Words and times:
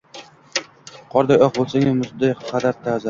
Qorday 1.11 1.43
oq 1.49 1.53
bo’lsang-u, 1.59 1.93
muz 2.01 2.17
qadar 2.51 2.81
toza 2.87 2.97